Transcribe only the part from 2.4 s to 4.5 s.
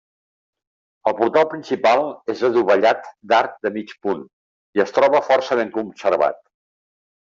adovellat d'arc de mig punt